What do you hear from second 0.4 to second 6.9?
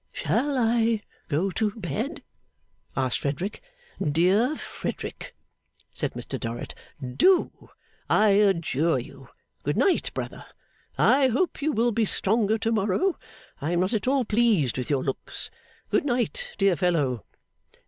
I go to bed?' asked Frederick. 'Dear Frederick,' said Mr Dorrit,